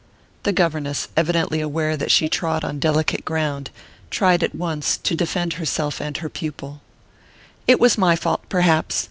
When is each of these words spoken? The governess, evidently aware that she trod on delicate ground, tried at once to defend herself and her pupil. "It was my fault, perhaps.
The 0.41 0.51
governess, 0.51 1.09
evidently 1.15 1.61
aware 1.61 1.95
that 1.95 2.09
she 2.09 2.27
trod 2.27 2.63
on 2.63 2.79
delicate 2.79 3.23
ground, 3.23 3.69
tried 4.09 4.41
at 4.41 4.55
once 4.55 4.97
to 4.97 5.13
defend 5.15 5.53
herself 5.61 6.01
and 6.01 6.17
her 6.17 6.27
pupil. 6.29 6.81
"It 7.67 7.79
was 7.79 7.99
my 7.99 8.15
fault, 8.15 8.41
perhaps. 8.49 8.99